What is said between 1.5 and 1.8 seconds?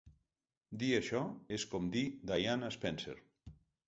és